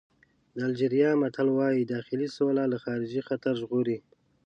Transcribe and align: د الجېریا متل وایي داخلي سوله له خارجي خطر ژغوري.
د 0.55 0.57
الجېریا 0.67 1.11
متل 1.21 1.47
وایي 1.57 1.83
داخلي 1.93 2.27
سوله 2.37 2.63
له 2.71 2.77
خارجي 2.83 3.21
خطر 3.29 3.53
ژغوري. 3.61 3.97